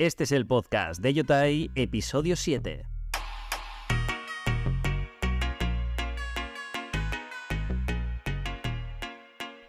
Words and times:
Este 0.00 0.24
es 0.24 0.32
el 0.32 0.46
podcast 0.46 1.02
de 1.02 1.12
Yotai, 1.12 1.70
episodio 1.74 2.34
7. 2.34 2.86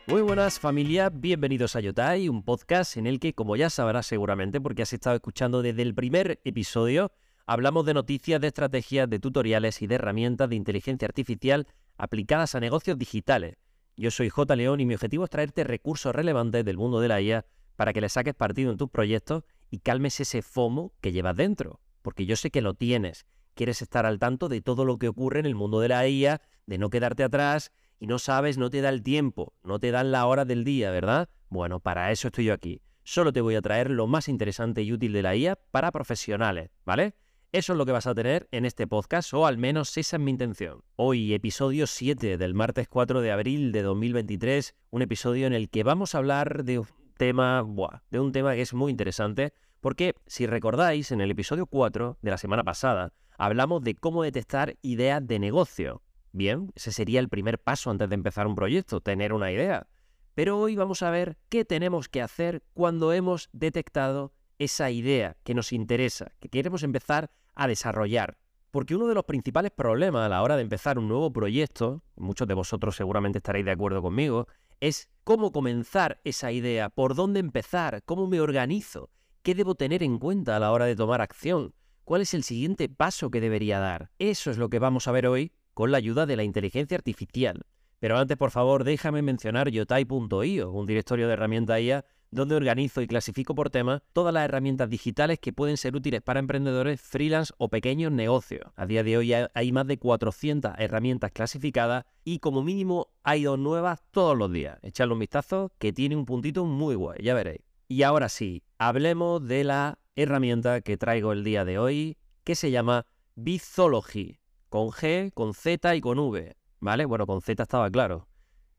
Muy 0.07 0.21
buenas 0.21 0.57
familia, 0.57 1.09
bienvenidos 1.09 1.75
a 1.75 1.81
Yotai, 1.81 2.29
un 2.29 2.43
podcast 2.43 2.95
en 2.95 3.07
el 3.07 3.19
que, 3.19 3.33
como 3.33 3.57
ya 3.57 3.69
sabrás 3.69 4.07
seguramente 4.07 4.61
porque 4.61 4.83
has 4.83 4.93
estado 4.93 5.17
escuchando 5.17 5.61
desde 5.61 5.81
el 5.81 5.93
primer 5.93 6.39
episodio, 6.45 7.11
hablamos 7.45 7.85
de 7.85 7.93
noticias, 7.93 8.39
de 8.39 8.47
estrategias, 8.47 9.09
de 9.09 9.19
tutoriales 9.19 9.81
y 9.81 9.87
de 9.87 9.95
herramientas 9.95 10.47
de 10.47 10.55
inteligencia 10.55 11.07
artificial 11.07 11.67
aplicadas 11.97 12.55
a 12.55 12.61
negocios 12.61 12.97
digitales. 12.97 13.57
Yo 13.97 14.11
soy 14.11 14.29
J. 14.29 14.55
León 14.55 14.79
y 14.79 14.85
mi 14.85 14.93
objetivo 14.93 15.25
es 15.25 15.29
traerte 15.29 15.65
recursos 15.65 16.15
relevantes 16.15 16.63
del 16.63 16.77
mundo 16.77 17.01
de 17.01 17.09
la 17.09 17.19
IA 17.19 17.45
para 17.75 17.91
que 17.91 17.99
le 17.99 18.07
saques 18.07 18.33
partido 18.33 18.71
en 18.71 18.77
tus 18.77 18.89
proyectos 18.89 19.43
y 19.71 19.79
calmes 19.79 20.19
ese 20.19 20.43
FOMO 20.43 20.93
que 21.01 21.11
llevas 21.11 21.35
dentro, 21.35 21.79
porque 22.03 22.27
yo 22.27 22.35
sé 22.35 22.51
que 22.51 22.61
lo 22.61 22.75
tienes. 22.75 23.25
Quieres 23.55 23.81
estar 23.81 24.05
al 24.05 24.19
tanto 24.19 24.49
de 24.49 24.61
todo 24.61 24.85
lo 24.85 24.99
que 24.99 25.07
ocurre 25.07 25.39
en 25.39 25.45
el 25.45 25.55
mundo 25.55 25.79
de 25.79 25.87
la 25.87 26.07
IA, 26.07 26.41
de 26.67 26.77
no 26.77 26.89
quedarte 26.89 27.23
atrás 27.23 27.71
y 27.97 28.05
no 28.05 28.19
sabes, 28.19 28.57
no 28.57 28.69
te 28.69 28.81
da 28.81 28.89
el 28.89 29.01
tiempo, 29.01 29.53
no 29.63 29.79
te 29.79 29.91
dan 29.91 30.11
la 30.11 30.25
hora 30.25 30.45
del 30.45 30.63
día, 30.63 30.91
¿verdad? 30.91 31.29
Bueno, 31.49 31.79
para 31.79 32.11
eso 32.11 32.27
estoy 32.27 32.45
yo 32.45 32.53
aquí. 32.53 32.81
Solo 33.03 33.33
te 33.33 33.41
voy 33.41 33.55
a 33.55 33.61
traer 33.61 33.89
lo 33.89 34.07
más 34.07 34.27
interesante 34.27 34.83
y 34.83 34.91
útil 34.91 35.13
de 35.13 35.21
la 35.21 35.35
IA 35.35 35.55
para 35.55 35.91
profesionales, 35.91 36.69
¿vale? 36.85 37.15
Eso 37.53 37.73
es 37.73 37.77
lo 37.77 37.85
que 37.85 37.91
vas 37.91 38.07
a 38.07 38.15
tener 38.15 38.47
en 38.51 38.65
este 38.65 38.87
podcast, 38.87 39.33
o 39.33 39.45
al 39.45 39.57
menos 39.57 39.97
esa 39.97 40.17
es 40.17 40.21
mi 40.21 40.31
intención. 40.31 40.83
Hoy, 40.95 41.33
episodio 41.33 41.85
7 41.87 42.37
del 42.37 42.53
martes 42.53 42.87
4 42.87 43.21
de 43.21 43.31
abril 43.31 43.71
de 43.71 43.81
2023, 43.81 44.75
un 44.89 45.01
episodio 45.01 45.47
en 45.47 45.53
el 45.53 45.69
que 45.69 45.83
vamos 45.83 46.15
a 46.15 46.19
hablar 46.19 46.63
de 46.63 46.79
tema, 47.21 47.61
buah, 47.61 48.01
de 48.09 48.19
un 48.19 48.31
tema 48.31 48.55
que 48.55 48.63
es 48.63 48.73
muy 48.73 48.89
interesante, 48.89 49.53
porque 49.79 50.15
si 50.25 50.47
recordáis, 50.47 51.11
en 51.11 51.21
el 51.21 51.29
episodio 51.29 51.67
4 51.67 52.17
de 52.19 52.31
la 52.31 52.39
semana 52.39 52.63
pasada, 52.63 53.13
hablamos 53.37 53.83
de 53.83 53.93
cómo 53.93 54.23
detectar 54.23 54.75
ideas 54.81 55.27
de 55.27 55.37
negocio. 55.37 56.01
Bien, 56.31 56.71
ese 56.73 56.91
sería 56.91 57.19
el 57.19 57.29
primer 57.29 57.59
paso 57.59 57.91
antes 57.91 58.09
de 58.09 58.15
empezar 58.15 58.47
un 58.47 58.55
proyecto, 58.55 59.01
tener 59.01 59.33
una 59.33 59.51
idea. 59.51 59.85
Pero 60.33 60.57
hoy 60.57 60.75
vamos 60.75 61.03
a 61.03 61.11
ver 61.11 61.37
qué 61.49 61.63
tenemos 61.63 62.09
que 62.09 62.23
hacer 62.23 62.63
cuando 62.73 63.13
hemos 63.13 63.49
detectado 63.53 64.33
esa 64.57 64.89
idea 64.89 65.37
que 65.43 65.53
nos 65.53 65.73
interesa, 65.73 66.31
que 66.39 66.49
queremos 66.49 66.81
empezar 66.81 67.29
a 67.53 67.67
desarrollar. 67.67 68.39
Porque 68.71 68.95
uno 68.95 69.05
de 69.05 69.13
los 69.13 69.25
principales 69.25 69.69
problemas 69.69 70.25
a 70.25 70.29
la 70.29 70.41
hora 70.41 70.55
de 70.55 70.63
empezar 70.63 70.97
un 70.97 71.07
nuevo 71.07 71.31
proyecto, 71.31 72.01
muchos 72.15 72.47
de 72.47 72.55
vosotros 72.55 72.95
seguramente 72.95 73.37
estaréis 73.37 73.65
de 73.65 73.73
acuerdo 73.73 74.01
conmigo, 74.01 74.47
es 74.81 75.09
cómo 75.23 75.51
comenzar 75.51 76.19
esa 76.23 76.51
idea, 76.51 76.89
por 76.89 77.15
dónde 77.15 77.39
empezar, 77.39 78.01
cómo 78.03 78.27
me 78.27 78.41
organizo, 78.41 79.11
qué 79.43 79.55
debo 79.55 79.75
tener 79.75 80.03
en 80.03 80.17
cuenta 80.17 80.55
a 80.55 80.59
la 80.59 80.71
hora 80.71 80.85
de 80.85 80.95
tomar 80.95 81.21
acción, 81.21 81.73
cuál 82.03 82.21
es 82.21 82.33
el 82.33 82.43
siguiente 82.43 82.89
paso 82.89 83.29
que 83.29 83.39
debería 83.39 83.79
dar. 83.79 84.11
Eso 84.17 84.49
es 84.49 84.57
lo 84.57 84.69
que 84.69 84.79
vamos 84.79 85.07
a 85.07 85.11
ver 85.11 85.27
hoy 85.27 85.51
con 85.75 85.91
la 85.91 85.99
ayuda 85.99 86.25
de 86.25 86.35
la 86.35 86.43
inteligencia 86.43 86.97
artificial. 86.97 87.61
Pero 87.99 88.17
antes, 88.17 88.35
por 88.35 88.49
favor, 88.49 88.83
déjame 88.83 89.21
mencionar 89.21 89.69
yotai.io, 89.69 90.71
un 90.71 90.85
directorio 90.87 91.27
de 91.27 91.33
herramientas 91.33 91.79
IA 91.79 92.03
donde 92.31 92.55
organizo 92.55 93.01
y 93.01 93.07
clasifico 93.07 93.53
por 93.53 93.69
tema 93.69 94.01
todas 94.13 94.33
las 94.33 94.45
herramientas 94.45 94.89
digitales 94.89 95.37
que 95.39 95.53
pueden 95.53 95.77
ser 95.77 95.95
útiles 95.95 96.21
para 96.21 96.39
emprendedores, 96.39 97.01
freelance 97.01 97.53
o 97.57 97.67
pequeños 97.67 98.11
negocios. 98.11 98.71
A 98.75 98.85
día 98.85 99.03
de 99.03 99.17
hoy 99.17 99.33
hay 99.33 99.71
más 99.71 99.85
de 99.85 99.99
400 99.99 100.73
herramientas 100.77 101.31
clasificadas 101.31 102.05
y 102.23 102.39
como 102.39 102.63
mínimo 102.63 103.09
hay 103.23 103.43
dos 103.43 103.59
nuevas 103.59 104.01
todos 104.11 104.37
los 104.37 104.51
días. 104.51 104.79
Echadle 104.81 105.13
un 105.13 105.19
vistazo 105.19 105.71
que 105.77 105.91
tiene 105.91 106.15
un 106.15 106.25
puntito 106.25 106.65
muy 106.65 106.95
guay, 106.95 107.21
ya 107.21 107.33
veréis. 107.33 107.61
Y 107.89 108.03
ahora 108.03 108.29
sí, 108.29 108.63
hablemos 108.77 109.45
de 109.45 109.65
la 109.65 109.99
herramienta 110.15 110.79
que 110.79 110.95
traigo 110.95 111.33
el 111.33 111.43
día 111.43 111.65
de 111.65 111.77
hoy, 111.77 112.17
que 112.45 112.55
se 112.55 112.71
llama 112.71 113.05
Bizology, 113.35 114.39
con 114.69 114.89
G, 114.91 115.33
con 115.33 115.53
Z 115.53 115.95
y 115.95 115.99
con 115.99 116.17
V, 116.17 116.55
¿vale? 116.79 117.05
Bueno, 117.05 117.27
con 117.27 117.41
Z 117.41 117.61
estaba 117.61 117.91
claro, 117.91 118.29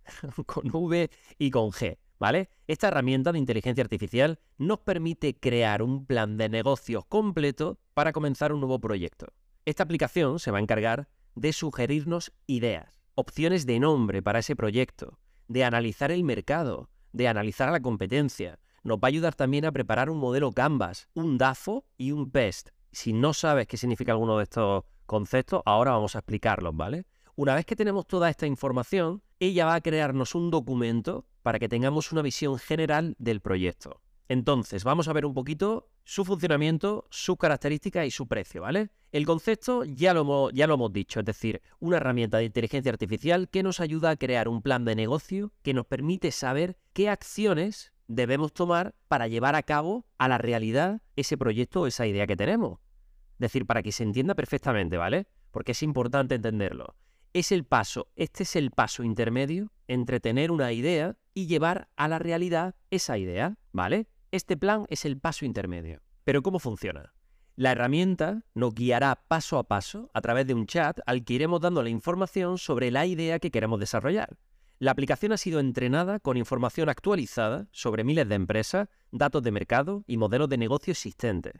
con 0.47 0.71
V 0.73 1.11
y 1.39 1.51
con 1.51 1.71
G. 1.71 1.99
¿Vale? 2.23 2.51
Esta 2.69 2.87
herramienta 2.87 3.33
de 3.33 3.41
inteligencia 3.41 3.83
artificial 3.83 4.39
nos 4.57 4.79
permite 4.79 5.35
crear 5.35 5.83
un 5.83 6.07
plan 6.07 6.37
de 6.37 6.49
negocios 6.49 7.05
completo 7.09 7.81
para 7.95 8.13
comenzar 8.13 8.53
un 8.53 8.61
nuevo 8.61 8.79
proyecto. 8.79 9.27
Esta 9.65 9.83
aplicación 9.83 10.39
se 10.39 10.53
va 10.53 10.59
a 10.59 10.61
encargar 10.61 11.09
de 11.35 11.53
sugerirnos 11.53 12.33
ideas, 12.47 13.03
opciones 13.17 13.67
de 13.67 13.81
nombre 13.81 14.23
para 14.23 14.39
ese 14.39 14.55
proyecto, 14.55 15.19
de 15.49 15.65
analizar 15.65 16.13
el 16.13 16.23
mercado, 16.23 16.91
de 17.11 17.27
analizar 17.27 17.73
la 17.73 17.83
competencia. 17.83 18.61
Nos 18.85 18.99
va 18.99 19.07
a 19.07 19.09
ayudar 19.09 19.35
también 19.35 19.65
a 19.65 19.73
preparar 19.73 20.09
un 20.09 20.19
modelo 20.19 20.53
Canvas, 20.53 21.09
un 21.15 21.39
DAFO 21.39 21.87
y 21.99 22.13
un 22.13 22.31
PEST. 22.31 22.69
Si 22.93 23.13
no 23.13 23.35
sabes 23.35 23.67
qué 23.67 23.77
significa 23.77 24.13
alguno 24.13 24.39
de 24.39 24.45
estos 24.45 24.85
conceptos, 25.07 25.63
ahora 25.65 25.91
vamos 25.91 26.15
a 26.15 26.21
explicarlos, 26.21 26.77
¿vale? 26.77 27.05
Una 27.35 27.55
vez 27.55 27.65
que 27.65 27.77
tenemos 27.77 28.07
toda 28.07 28.29
esta 28.29 28.47
información, 28.47 29.23
ella 29.41 29.65
va 29.65 29.75
a 29.77 29.81
crearnos 29.81 30.35
un 30.35 30.51
documento 30.51 31.25
para 31.41 31.59
que 31.59 31.69
tengamos 31.69 32.13
una 32.13 32.21
visión 32.21 32.59
general 32.59 33.17
del 33.19 33.41
proyecto. 33.41 34.03
Entonces, 34.29 34.85
vamos 34.85 35.09
a 35.09 35.15
ver 35.15 35.25
un 35.25 35.33
poquito 35.33 35.89
su 36.05 36.27
funcionamiento, 36.27 37.07
sus 37.09 37.39
características 37.39 38.07
y 38.07 38.11
su 38.11 38.29
precio, 38.29 38.61
¿vale? 38.61 38.91
El 39.13 39.25
concepto 39.25 39.85
ya 39.85 40.13
lo, 40.13 40.21
hemos, 40.21 40.53
ya 40.53 40.67
lo 40.67 40.75
hemos 40.75 40.93
dicho, 40.93 41.21
es 41.21 41.27
decir, 41.27 41.63
una 41.81 41.97
herramienta 41.97 42.37
de 42.37 42.45
inteligencia 42.45 42.93
artificial 42.93 43.49
que 43.49 43.63
nos 43.63 43.81
ayuda 43.81 44.11
a 44.11 44.17
crear 44.17 44.47
un 44.47 44.61
plan 44.61 44.85
de 44.85 44.95
negocio 44.95 45.53
que 45.63 45.73
nos 45.73 45.87
permite 45.87 46.33
saber 46.33 46.77
qué 46.93 47.09
acciones 47.09 47.95
debemos 48.09 48.53
tomar 48.53 48.95
para 49.09 49.27
llevar 49.27 49.55
a 49.55 49.63
cabo 49.63 50.05
a 50.19 50.29
la 50.29 50.37
realidad 50.37 51.01
ese 51.17 51.39
proyecto 51.39 51.81
o 51.81 51.87
esa 51.87 52.07
idea 52.07 52.27
que 52.27 52.37
tenemos. 52.37 52.79
Es 53.35 53.39
decir, 53.39 53.65
para 53.65 53.83
que 53.83 53.93
se 53.93 54.03
entienda 54.03 54.35
perfectamente, 54.35 54.99
¿vale? 54.99 55.27
Porque 55.51 55.73
es 55.73 55.83
importante 55.83 56.35
entenderlo. 56.35 56.95
Es 57.35 57.51
el 57.51 57.65
paso, 57.65 58.09
este 58.15 58.43
es 58.43 58.57
el 58.57 58.71
paso 58.73 59.03
intermedio 59.03 59.73
entre 59.89 60.21
tener 60.21 60.51
una 60.51 60.71
idea 60.73 61.17
y 61.33 61.47
llevar 61.47 61.89
a 61.97 62.07
la 62.07 62.19
realidad 62.19 62.75
esa 62.91 63.17
idea, 63.17 63.57
¿vale? 63.73 64.07
Este 64.33 64.59
plan 64.59 64.85
es 64.91 65.07
el 65.07 65.19
paso 65.19 65.47
intermedio. 65.47 66.03
Pero 66.25 66.43
¿cómo 66.43 66.59
funciona? 66.59 67.15
La 67.57 67.73
herramienta 67.73 68.43
nos 68.53 68.75
guiará 68.75 69.25
paso 69.29 69.59
a 69.59 69.67
paso 69.67 70.11
a 70.13 70.21
través 70.21 70.47
de 70.47 70.53
un 70.53 70.67
chat 70.67 71.01
al 71.07 71.25
que 71.25 71.33
iremos 71.33 71.63
dando 71.63 71.83
la 71.83 71.89
información 71.89 72.59
sobre 72.59 72.91
la 72.91 73.07
idea 73.07 73.39
que 73.39 73.51
queremos 73.51 73.81
desarrollar. 73.81 74.37
La 74.79 74.91
aplicación 74.91 75.33
ha 75.33 75.39
sido 75.39 75.59
entrenada 75.59 76.19
con 76.19 76.37
información 76.37 76.91
actualizada 76.91 77.67
sobre 77.73 78.05
miles 78.05 78.29
de 78.29 78.35
empresas, 78.35 78.89
datos 79.11 79.43
de 79.43 79.53
mercado 79.53 80.05
y 80.07 80.19
modelos 80.19 80.51
de 80.51 80.59
negocio 80.59 80.91
existentes. 80.91 81.55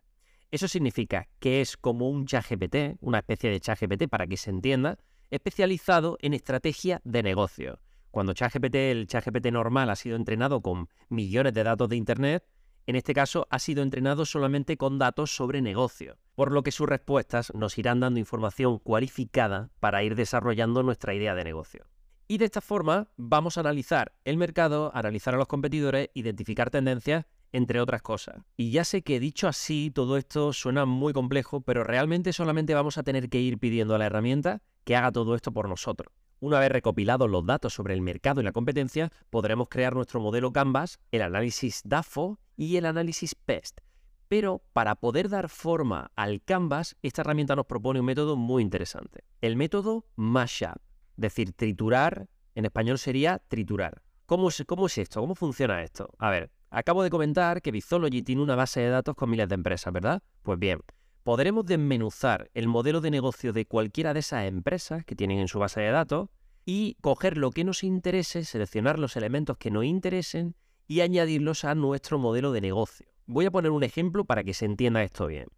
Eso 0.51 0.69
significa 0.69 1.31
que 1.39 1.63
es 1.63 1.79
como 1.79 2.11
un 2.11 2.27
chat 2.27 2.45
GPT, 2.47 2.99
una 3.01 3.21
especie 3.21 3.49
de 3.49 3.59
chat 3.59 3.81
GPT 3.81 4.07
para 4.11 4.27
que 4.27 4.37
se 4.37 4.51
entienda, 4.51 4.99
especializado 5.33 6.19
en 6.21 6.35
estrategia 6.35 7.01
de 7.05 7.23
negocio. 7.23 7.81
Cuando 8.11 8.35
ChatGPT, 8.35 8.75
el 8.75 9.07
ChatGPT 9.07 9.47
normal 9.47 9.89
ha 9.89 9.97
sido 9.97 10.17
entrenado 10.17 10.61
con 10.61 10.91
millones 11.09 11.55
de 11.55 11.65
datos 11.65 11.89
de 11.89 11.97
Internet, 11.97 12.45
en 12.87 12.97
este 12.97 13.15
caso 13.15 13.47
ha 13.49 13.59
sido 13.59 13.83
entrenado 13.83 14.27
solamente 14.27 14.77
con 14.77 14.99
datos 14.99 15.35
sobre 15.35 15.63
negocio, 15.63 16.19
por 16.35 16.53
lo 16.53 16.63
que 16.63 16.71
sus 16.71 16.87
respuestas 16.87 17.51
nos 17.55 17.79
irán 17.79 18.01
dando 18.01 18.21
información 18.21 18.79
cualificada 18.79 19.71
para 19.81 20.03
ir 20.03 20.17
desarrollando 20.17 20.83
nuestra 20.83 21.15
idea 21.15 21.35
de 21.35 21.45
negocio. 21.45 21.87
Y 22.29 22.37
de 22.37 22.45
esta 22.45 22.61
forma 22.61 23.09
vamos 23.17 23.57
a 23.57 23.61
analizar 23.61 24.13
el 24.27 24.37
mercado, 24.37 24.91
analizar 24.95 25.35
a 25.35 25.39
los 25.39 25.49
competidores, 25.49 26.11
identificar 26.13 26.69
tendencias, 26.69 27.25
entre 27.53 27.81
otras 27.81 28.03
cosas. 28.03 28.37
Y 28.57 28.71
ya 28.71 28.85
sé 28.85 29.03
que 29.03 29.21
dicho 29.21 29.49
así, 29.49 29.91
todo 29.95 30.19
esto 30.19 30.53
suena 30.53 30.85
muy 30.85 31.15
complejo, 31.15 31.63
pero 31.63 31.85
realmente 31.85 32.35
solamente 32.35 32.75
vamos 32.75 32.99
a 32.99 33.03
tener 33.03 33.31
que 33.31 33.41
ir 33.41 33.59
pidiendo 33.59 33.95
a 33.95 33.99
la 33.99 34.07
herramienta 34.07 34.63
que 34.85 34.97
haga 34.97 35.13
todo 35.13 35.35
esto 35.35 35.53
por 35.53 35.69
nosotros. 35.69 36.13
Una 36.41 36.59
vez 36.59 36.73
recopilados 36.73 37.31
los 37.31 37.47
datos 37.47 37.73
sobre 37.73 37.95
el 37.95 38.01
mercado 38.01 38.41
y 38.41 38.45
la 38.45 38.51
competencia, 38.51 39.13
podremos 39.31 39.69
crear 39.69 39.95
nuestro 39.95 40.21
modelo 40.21 40.53
Canvas, 40.53 40.99
el 41.13 41.23
análisis 41.23 41.83
DAFO 41.85 42.41
y 42.57 42.77
el 42.77 42.87
análisis 42.87 43.37
PEST. 43.37 43.81
Pero 44.27 44.63
para 44.73 44.97
poder 44.97 45.29
dar 45.29 45.49
forma 45.49 46.11
al 46.17 46.43
Canvas, 46.43 46.97
esta 47.03 47.23
herramienta 47.23 47.55
nos 47.55 47.67
propone 47.67 48.01
un 48.01 48.07
método 48.07 48.35
muy 48.35 48.63
interesante. 48.63 49.23
El 49.41 49.57
método 49.57 50.05
Mashup, 50.17 50.79
es 50.79 51.17
decir, 51.17 51.53
triturar, 51.53 52.29
en 52.55 52.65
español 52.65 52.99
sería 52.99 53.39
triturar. 53.47 54.03
¿Cómo 54.27 54.49
es, 54.49 54.65
¿Cómo 54.67 54.87
es 54.87 54.99
esto? 54.99 55.21
¿Cómo 55.21 55.35
funciona 55.35 55.83
esto? 55.83 56.09
A 56.19 56.31
ver, 56.31 56.51
acabo 56.71 57.03
de 57.03 57.11
comentar 57.11 57.63
que 57.63 57.71
Bizology 57.71 58.23
tiene 58.23 58.43
una 58.43 58.57
base 58.57 58.81
de 58.81 58.89
datos 58.89 59.15
con 59.15 59.31
miles 59.31 59.49
de 59.49 59.55
empresas, 59.55 59.93
¿verdad? 59.93 60.23
Pues 60.43 60.59
bien, 60.59 60.81
podremos 61.23 61.65
desmenuzar 61.67 62.51
el 62.55 62.69
modelo 62.69 63.01
de 63.01 63.11
negocio 63.11 63.53
de 63.53 63.67
cualquiera 63.67 64.15
de 64.15 64.21
esas 64.21 64.47
empresas 64.47 65.05
que 65.05 65.15
tienen 65.15 65.39
en 65.39 65.49
su 65.49 65.59
base 65.59 65.81
de 65.81 65.91
datos 65.91 66.29
y 66.65 66.97
coger 67.01 67.37
lo 67.37 67.51
que 67.51 67.65
nos 67.65 67.85
interese, 67.85 68.45
seleccionar 68.45 68.99
los 68.99 69.17
elementos 69.17 69.57
que 69.57 69.71
nos 69.71 69.85
interesen 69.85 70.55
y 70.87 71.01
añadirlos 71.01 71.65
a 71.65 71.75
nuestro 71.75 72.19
modelo 72.19 72.53
de 72.53 72.61
negocio. 72.61 73.07
Voy 73.27 73.47
a 73.47 73.51
poner 73.51 73.71
un 73.71 73.85
ejemplo 73.85 74.25
para 74.25 74.45
que 74.45 74.55
se 74.55 74.65
entienda 74.65 75.03
esto 75.03 75.27
bien. 75.27 75.49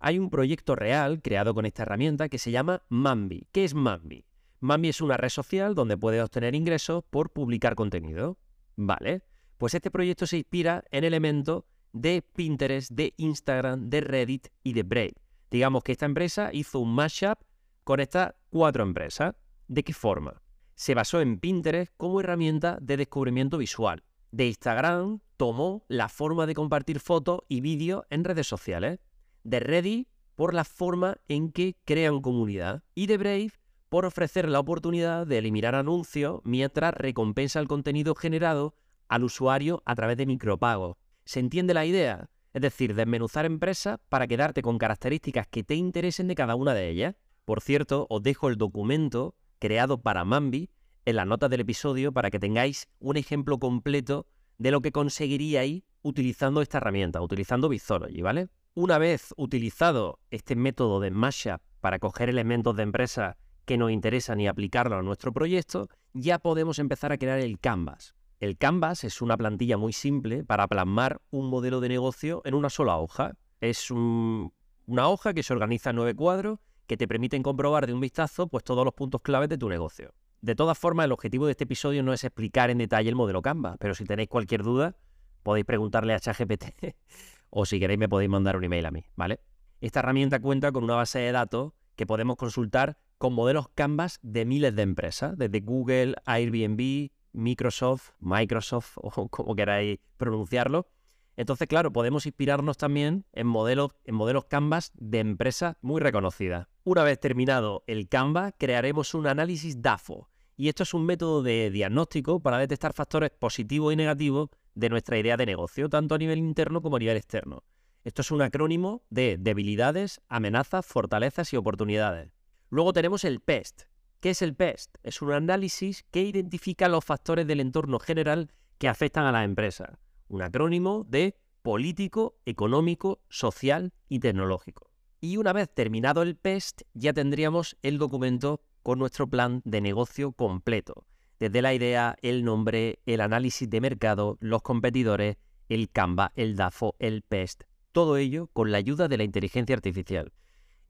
Hay 0.00 0.18
un 0.18 0.30
proyecto 0.30 0.76
real 0.76 1.20
creado 1.20 1.54
con 1.54 1.66
esta 1.66 1.82
herramienta 1.82 2.28
que 2.28 2.38
se 2.38 2.52
llama 2.52 2.82
Mambi. 2.88 3.48
¿Qué 3.50 3.64
es 3.64 3.74
Mambi? 3.74 4.24
Mambi 4.60 4.88
es 4.88 5.00
una 5.00 5.16
red 5.16 5.28
social 5.28 5.74
donde 5.74 5.96
puedes 5.96 6.22
obtener 6.22 6.54
ingresos 6.54 7.04
por 7.10 7.30
publicar 7.30 7.74
contenido. 7.74 8.38
Vale, 8.76 9.22
pues 9.56 9.74
este 9.74 9.90
proyecto 9.90 10.26
se 10.26 10.38
inspira 10.38 10.84
en 10.90 11.02
elementos 11.02 11.64
de 11.92 12.22
Pinterest, 12.22 12.90
de 12.90 13.14
Instagram, 13.16 13.90
de 13.90 14.00
Reddit 14.00 14.48
y 14.62 14.72
de 14.72 14.82
Brave. 14.82 15.14
Digamos 15.50 15.82
que 15.82 15.92
esta 15.92 16.06
empresa 16.06 16.50
hizo 16.52 16.80
un 16.80 16.94
mashup 16.94 17.38
con 17.84 18.00
estas 18.00 18.34
cuatro 18.50 18.82
empresas. 18.82 19.34
¿De 19.66 19.82
qué 19.82 19.92
forma? 19.92 20.42
Se 20.74 20.94
basó 20.94 21.20
en 21.20 21.38
Pinterest 21.38 21.92
como 21.96 22.20
herramienta 22.20 22.78
de 22.80 22.96
descubrimiento 22.96 23.58
visual. 23.58 24.04
De 24.30 24.46
Instagram 24.46 25.20
tomó 25.36 25.84
la 25.88 26.08
forma 26.08 26.46
de 26.46 26.54
compartir 26.54 27.00
fotos 27.00 27.40
y 27.48 27.60
vídeos 27.60 28.04
en 28.10 28.24
redes 28.24 28.46
sociales. 28.46 29.00
De 29.42 29.60
Reddit 29.60 30.08
por 30.34 30.54
la 30.54 30.64
forma 30.64 31.16
en 31.28 31.50
que 31.50 31.76
crean 31.84 32.20
comunidad. 32.20 32.82
Y 32.94 33.06
de 33.06 33.16
Brave 33.16 33.52
por 33.88 34.04
ofrecer 34.04 34.48
la 34.48 34.60
oportunidad 34.60 35.26
de 35.26 35.38
eliminar 35.38 35.74
anuncios 35.74 36.40
mientras 36.44 36.94
recompensa 36.94 37.58
el 37.58 37.68
contenido 37.68 38.14
generado 38.14 38.74
al 39.08 39.24
usuario 39.24 39.82
a 39.86 39.94
través 39.94 40.16
de 40.16 40.26
micropagos. 40.26 40.96
¿Se 41.28 41.40
entiende 41.40 41.74
la 41.74 41.84
idea? 41.84 42.30
Es 42.54 42.62
decir, 42.62 42.94
desmenuzar 42.94 43.44
empresas 43.44 43.98
para 44.08 44.26
quedarte 44.26 44.62
con 44.62 44.78
características 44.78 45.46
que 45.46 45.62
te 45.62 45.74
interesen 45.74 46.26
de 46.26 46.34
cada 46.34 46.54
una 46.54 46.72
de 46.72 46.88
ellas. 46.88 47.16
Por 47.44 47.60
cierto, 47.60 48.06
os 48.08 48.22
dejo 48.22 48.48
el 48.48 48.56
documento 48.56 49.34
creado 49.58 50.00
para 50.00 50.24
Mambi 50.24 50.70
en 51.04 51.16
las 51.16 51.26
notas 51.26 51.50
del 51.50 51.60
episodio 51.60 52.12
para 52.12 52.30
que 52.30 52.38
tengáis 52.38 52.88
un 52.98 53.18
ejemplo 53.18 53.58
completo 53.58 54.26
de 54.56 54.70
lo 54.70 54.80
que 54.80 54.90
conseguiríais 54.90 55.82
utilizando 56.00 56.62
esta 56.62 56.78
herramienta, 56.78 57.20
utilizando 57.20 57.68
Bizology, 57.68 58.22
¿vale? 58.22 58.48
Una 58.72 58.96
vez 58.96 59.34
utilizado 59.36 60.20
este 60.30 60.56
método 60.56 60.98
de 60.98 61.10
mashup 61.10 61.60
para 61.82 61.98
coger 61.98 62.30
elementos 62.30 62.74
de 62.74 62.84
empresas 62.84 63.36
que 63.66 63.76
nos 63.76 63.90
interesan 63.90 64.40
y 64.40 64.48
aplicarlo 64.48 64.96
a 64.96 65.02
nuestro 65.02 65.30
proyecto, 65.34 65.90
ya 66.14 66.38
podemos 66.38 66.78
empezar 66.78 67.12
a 67.12 67.18
crear 67.18 67.38
el 67.38 67.58
Canvas. 67.60 68.14
El 68.40 68.56
Canvas 68.56 69.02
es 69.02 69.20
una 69.20 69.36
plantilla 69.36 69.76
muy 69.76 69.92
simple 69.92 70.44
para 70.44 70.68
plasmar 70.68 71.20
un 71.30 71.50
modelo 71.50 71.80
de 71.80 71.88
negocio 71.88 72.40
en 72.44 72.54
una 72.54 72.70
sola 72.70 72.96
hoja. 72.96 73.32
Es 73.60 73.90
una 73.90 75.08
hoja 75.08 75.34
que 75.34 75.42
se 75.42 75.52
organiza 75.52 75.90
en 75.90 75.96
nueve 75.96 76.14
cuadros 76.14 76.60
que 76.86 76.96
te 76.96 77.08
permiten 77.08 77.42
comprobar 77.42 77.88
de 77.88 77.94
un 77.94 78.00
vistazo 78.00 78.46
pues, 78.46 78.62
todos 78.62 78.84
los 78.84 78.94
puntos 78.94 79.22
claves 79.22 79.48
de 79.48 79.58
tu 79.58 79.68
negocio. 79.68 80.14
De 80.40 80.54
todas 80.54 80.78
formas, 80.78 81.06
el 81.06 81.12
objetivo 81.12 81.46
de 81.46 81.52
este 81.52 81.64
episodio 81.64 82.04
no 82.04 82.12
es 82.12 82.22
explicar 82.22 82.70
en 82.70 82.78
detalle 82.78 83.08
el 83.08 83.16
modelo 83.16 83.42
Canvas, 83.42 83.76
pero 83.80 83.92
si 83.96 84.04
tenéis 84.04 84.28
cualquier 84.28 84.62
duda, 84.62 84.94
podéis 85.42 85.66
preguntarle 85.66 86.14
a 86.14 86.20
ChatGPT 86.20 86.64
o 87.50 87.66
si 87.66 87.80
queréis 87.80 87.98
me 87.98 88.08
podéis 88.08 88.30
mandar 88.30 88.56
un 88.56 88.62
email 88.62 88.86
a 88.86 88.92
mí, 88.92 89.04
¿vale? 89.16 89.40
Esta 89.80 89.98
herramienta 89.98 90.38
cuenta 90.38 90.70
con 90.70 90.84
una 90.84 90.94
base 90.94 91.18
de 91.18 91.32
datos 91.32 91.72
que 91.96 92.06
podemos 92.06 92.36
consultar 92.36 92.98
con 93.18 93.32
modelos 93.32 93.68
Canvas 93.74 94.20
de 94.22 94.44
miles 94.44 94.76
de 94.76 94.82
empresas, 94.82 95.36
desde 95.36 95.58
Google, 95.58 96.14
Airbnb, 96.24 97.10
Microsoft, 97.38 98.10
Microsoft 98.18 98.92
o 98.96 99.28
como 99.28 99.54
queráis 99.54 100.00
pronunciarlo. 100.16 100.88
Entonces, 101.36 101.68
claro, 101.68 101.92
podemos 101.92 102.26
inspirarnos 102.26 102.76
también 102.76 103.24
en 103.32 103.46
modelos, 103.46 103.92
en 104.04 104.16
modelos 104.16 104.46
Canvas 104.46 104.90
de 104.96 105.20
empresas 105.20 105.76
muy 105.80 106.00
reconocidas. 106.00 106.66
Una 106.82 107.04
vez 107.04 107.20
terminado 107.20 107.84
el 107.86 108.08
Canvas, 108.08 108.54
crearemos 108.58 109.14
un 109.14 109.28
análisis 109.28 109.80
DAFO. 109.80 110.28
Y 110.56 110.68
esto 110.68 110.82
es 110.82 110.92
un 110.94 111.06
método 111.06 111.44
de 111.44 111.70
diagnóstico 111.70 112.40
para 112.40 112.58
detectar 112.58 112.92
factores 112.92 113.30
positivos 113.30 113.92
y 113.92 113.96
negativos 113.96 114.48
de 114.74 114.88
nuestra 114.88 115.16
idea 115.16 115.36
de 115.36 115.46
negocio, 115.46 115.88
tanto 115.88 116.16
a 116.16 116.18
nivel 116.18 116.38
interno 116.38 116.82
como 116.82 116.96
a 116.96 116.98
nivel 116.98 117.16
externo. 117.16 117.62
Esto 118.02 118.22
es 118.22 118.32
un 118.32 118.42
acrónimo 118.42 119.04
de 119.10 119.36
debilidades, 119.38 120.20
amenazas, 120.28 120.84
fortalezas 120.84 121.52
y 121.52 121.56
oportunidades. 121.56 122.32
Luego 122.70 122.92
tenemos 122.92 123.22
el 123.24 123.40
PEST. 123.40 123.82
¿Qué 124.20 124.30
es 124.30 124.42
el 124.42 124.56
PEST? 124.56 124.96
Es 125.04 125.22
un 125.22 125.32
análisis 125.32 126.04
que 126.10 126.22
identifica 126.22 126.88
los 126.88 127.04
factores 127.04 127.46
del 127.46 127.60
entorno 127.60 128.00
general 128.00 128.50
que 128.78 128.88
afectan 128.88 129.24
a 129.26 129.30
la 129.30 129.44
empresa. 129.44 130.00
Un 130.26 130.42
acrónimo 130.42 131.04
de 131.08 131.36
político, 131.62 132.34
económico, 132.44 133.20
social 133.28 133.92
y 134.08 134.18
tecnológico. 134.18 134.90
Y 135.20 135.36
una 135.36 135.52
vez 135.52 135.72
terminado 135.72 136.22
el 136.22 136.34
PEST, 136.34 136.82
ya 136.94 137.12
tendríamos 137.12 137.76
el 137.82 137.98
documento 137.98 138.60
con 138.82 138.98
nuestro 138.98 139.28
plan 139.28 139.62
de 139.64 139.80
negocio 139.80 140.32
completo. 140.32 141.06
Desde 141.38 141.62
la 141.62 141.72
idea, 141.72 142.16
el 142.20 142.44
nombre, 142.44 142.98
el 143.06 143.20
análisis 143.20 143.70
de 143.70 143.80
mercado, 143.80 144.36
los 144.40 144.62
competidores, 144.62 145.36
el 145.68 145.90
Canva, 145.90 146.32
el 146.34 146.56
DAFO, 146.56 146.96
el 146.98 147.22
PEST. 147.22 147.62
Todo 147.92 148.16
ello 148.16 148.48
con 148.48 148.72
la 148.72 148.78
ayuda 148.78 149.06
de 149.06 149.16
la 149.16 149.24
inteligencia 149.24 149.76
artificial. 149.76 150.32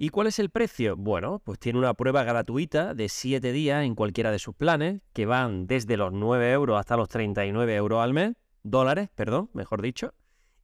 ¿Y 0.01 0.11
cuál 0.11 0.29
es 0.29 0.39
el 0.39 0.51
precio? 0.51 0.95
Bueno, 0.97 1.43
pues 1.45 1.59
tiene 1.59 1.81
una 1.81 1.93
prueba 1.93 2.23
gratuita 2.23 2.95
de 2.95 3.09
7 3.09 3.51
días 3.51 3.85
en 3.85 3.97
cualquiera 3.97 4.31
de 4.31 4.39
sus 4.39 4.55
planes, 4.55 5.03
que 5.13 5.27
van 5.27 5.67
desde 5.67 5.97
los 5.97 6.13
9 6.13 6.53
euros 6.53 6.79
hasta 6.79 6.97
los 6.97 7.09
39 7.09 7.75
euros 7.75 8.01
al 8.01 8.15
mes, 8.15 8.37
dólares, 8.63 9.09
perdón, 9.17 9.51
mejor 9.55 9.83
dicho. 9.83 10.15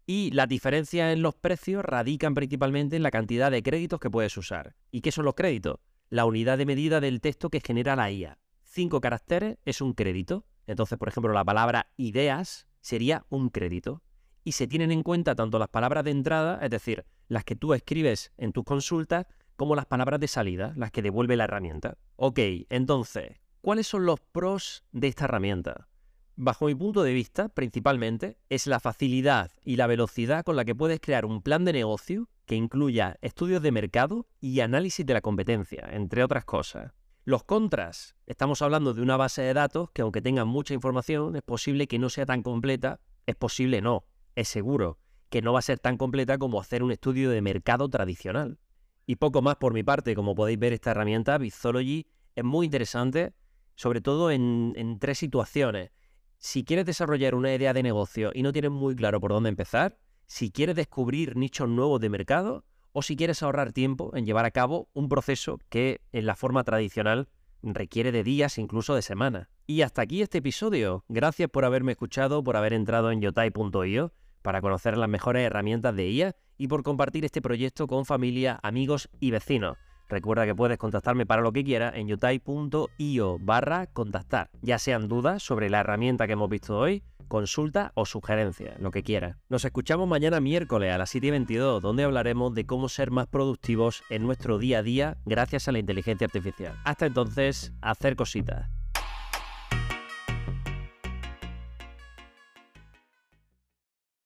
Y 0.07 0.31
las 0.31 0.47
diferencias 0.47 1.13
en 1.13 1.23
los 1.23 1.35
precios 1.35 1.85
radican 1.85 2.33
principalmente 2.33 2.95
en 2.95 3.03
la 3.03 3.11
cantidad 3.11 3.51
de 3.51 3.65
créditos 3.65 3.99
que 3.99 4.09
puedes 4.09 4.37
usar. 4.37 4.77
¿Y 4.93 5.01
qué 5.01 5.11
son 5.11 5.25
los 5.25 5.35
créditos? 5.35 5.81
La 6.11 6.27
unidad 6.27 6.57
de 6.57 6.67
medida 6.67 7.01
del 7.01 7.21
texto 7.21 7.51
que 7.51 7.59
genera 7.59 7.97
la 7.97 8.13
IA. 8.13 8.39
Cinco 8.63 9.01
caracteres 9.01 9.59
es 9.65 9.81
un 9.81 9.95
crédito. 9.95 10.47
Entonces, 10.69 10.97
por 10.97 11.09
ejemplo, 11.09 11.33
la 11.33 11.45
palabra 11.45 11.91
ideas 11.97 12.69
sería 12.81 13.27
un 13.31 13.49
crédito. 13.49 14.01
Y 14.45 14.53
se 14.53 14.69
tienen 14.69 14.93
en 14.93 15.03
cuenta 15.03 15.35
tanto 15.35 15.59
las 15.59 15.71
palabras 15.71 16.05
de 16.05 16.13
entrada, 16.13 16.61
es 16.63 16.71
decir, 16.71 17.05
las 17.29 17.45
que 17.45 17.57
tú 17.57 17.75
escribes 17.75 18.33
en 18.37 18.53
tus 18.53 18.65
consultas, 18.65 19.27
como 19.57 19.77
las 19.77 19.87
palabras 19.87 20.21
de 20.21 20.29
salida, 20.29 20.73
las 20.77 20.91
que 20.91 21.03
devuelve 21.03 21.37
la 21.37 21.45
herramienta. 21.45 21.97
Ok, 22.17 22.39
entonces, 22.69 23.41
¿cuáles 23.61 23.87
son 23.87 24.07
los 24.07 24.21
pros 24.21 24.85
de 24.93 25.09
esta 25.09 25.25
herramienta? 25.25 25.89
Bajo 26.37 26.67
mi 26.67 26.75
punto 26.75 27.05
de 27.05 27.13
vista, 27.13 27.49
principalmente, 27.49 28.39
es 28.49 28.67
la 28.67 28.81
facilidad 28.81 29.53
y 29.65 29.77
la 29.77 29.87
velocidad 29.87 30.45
con 30.45 30.57
la 30.57 30.65
que 30.65 30.75
puedes 30.75 31.01
crear 31.01 31.25
un 31.25 31.43
plan 31.43 31.65
de 31.65 31.73
negocio 31.73 32.29
que 32.45 32.57
incluya 32.57 33.17
estudios 33.23 33.63
de 33.63 33.71
mercado 33.71 34.27
y 34.41 34.61
análisis 34.61 35.07
de 35.07 35.15
la 35.15 35.21
competencia, 35.21 35.89
entre 35.93 36.25
otras 36.25 36.45
cosas. 36.45 36.93
Los 37.25 37.45
contras, 37.45 38.17
estamos 38.27 38.61
hablando 38.61 38.93
de 38.93 39.01
una 39.01 39.17
base 39.17 39.43
de 39.43 39.55
datos 39.55 39.91
que 39.93 40.03
aunque 40.03 40.21
tenga 40.21 40.45
mucha 40.45 40.75
información, 40.75 41.37
es 41.37 41.43
posible 41.43 41.87
que 41.87 41.99
no 41.99 42.11
sea 42.11 42.27
tan 42.27 42.43
completa, 42.43 43.01
es 43.27 43.37
posible 43.37 43.81
no, 43.81 44.05
es 44.35 44.49
seguro, 44.49 44.99
que 45.35 45.43
no 45.43 45.53
va 45.53 45.59
a 45.59 45.63
ser 45.63 45.81
tan 45.81 45.97
completa 45.97 46.39
como 46.39 46.61
hacer 46.61 46.85
un 46.85 46.93
estudio 46.93 47.29
de 47.29 47.43
mercado 47.43 47.89
tradicional. 47.89 48.61
Y 49.05 49.17
poco 49.17 49.43
más 49.43 49.57
por 49.57 49.75
mi 49.75 49.83
parte, 49.83 50.15
como 50.15 50.37
podéis 50.37 50.61
ver 50.61 50.73
esta 50.73 50.93
herramienta, 50.93 51.39
Bizology, 51.39 52.07
es 52.37 52.45
muy 52.45 52.67
interesante, 52.67 53.35
sobre 53.75 54.01
todo 54.01 54.31
en, 54.31 54.97
tres 55.01 55.19
situaciones. 55.19 55.91
Si 56.39 56.63
quieres 56.63 56.87
desarrollar 56.87 57.35
una 57.35 57.53
idea 57.53 57.73
de 57.73 57.83
negocio 57.83 58.31
y 58.33 58.45
no 58.45 58.53
tienes 58.53 58.71
muy 58.71 58.95
claro 58.95 59.21
por 59.21 59.33
dónde 59.33 59.49
empezar, 59.49 59.99
si 60.27 60.53
quieres 60.53 60.77
descubrir 60.77 61.37
nichos 61.37 61.69
nuevos 61.69 62.01
de 62.01 62.11
mercado 62.11 62.65
o 62.93 63.03
si 63.03 63.17
quieres 63.17 63.43
ahorrar 63.43 63.73
tiempo 63.73 64.13
en 64.15 64.27
llevar 64.27 64.45
a 64.45 64.53
cabo 64.53 64.89
un 64.93 65.09
proceso 65.09 65.59
que 65.69 66.01
en 66.13 66.27
la 66.27 66.37
forma 66.37 66.63
tradicional 66.63 67.29
requiere 67.61 68.13
de 68.13 68.23
días, 68.23 68.57
incluso 68.57 68.95
de 68.95 69.03
semanas. 69.03 69.49
Y 69.67 69.83
hasta 69.83 70.03
aquí 70.03 70.23
este 70.23 70.39
episodio. 70.39 71.05
Gracias 71.09 71.51
por 71.51 71.65
haberme 71.65 71.91
escuchado, 71.91 72.45
por 72.45 72.57
haber 72.57 72.73
entrado 72.73 73.11
en 73.11 73.21
yotai.io 73.21 74.13
para 74.45 74.61
conocer 74.61 74.99
las 74.99 75.09
mejores 75.09 75.45
herramientas 75.45 75.97
de 75.97 76.11
IA 76.11 76.37
y 76.59 76.69
por 76.69 76.83
compartir 76.83 77.25
este 77.25 77.41
proyecto 77.41 77.87
con 77.87 78.05
familia, 78.05 78.61
amigos 78.63 79.09
y 79.19 79.31
vecinos. 79.31 79.79
Recuerda 80.07 80.45
que 80.45 80.55
puedes 80.55 80.77
contactarme 80.77 81.25
para 81.25 81.41
lo 81.41 81.51
que 81.51 81.65
quieras 81.65 81.95
en 81.97 82.09
yotai.io 82.09 83.39
barra 83.41 83.87
contactar, 83.87 84.51
ya 84.61 84.79
sean 84.79 85.09
dudas 85.09 85.43
sobre 85.43 85.71
la 85.71 85.81
herramienta 85.81 86.27
que 86.27 86.35
hemos 86.35 86.51
visto 86.51 86.79
hoy, 86.79 87.03
consulta 87.27 87.93
o 87.95 88.05
sugerencias, 88.05 88.79
lo 88.81 88.91
que 88.91 89.03
quieras. 89.03 89.39
Nos 89.49 89.65
escuchamos 89.65 90.07
mañana 90.07 90.41
miércoles 90.41 90.93
a 90.93 90.99
las 90.99 91.09
7 91.09 91.27
y 91.27 91.31
22, 91.31 91.83
donde 91.83 92.05
hablaremos 92.05 92.53
de 92.53 92.67
cómo 92.67 92.91
ser 92.91 93.11
más 93.11 93.27
productivos 93.27 94.03
en 94.11 94.25
nuestro 94.25 94.59
día 94.59 94.81
a 94.81 94.83
día 94.83 95.17
gracias 95.25 95.69
a 95.69 95.73
la 95.73 95.79
inteligencia 95.79 96.27
artificial. 96.27 96.79
Hasta 96.85 97.07
entonces, 97.07 97.73
hacer 97.81 98.15
cositas. 98.15 98.69